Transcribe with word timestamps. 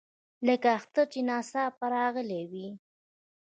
لکه 0.47 0.67
اختر 0.77 1.05
چې 1.13 1.19
ناڅاپه 1.29 1.85
راغلی 1.95 2.41
وي. 2.51 2.67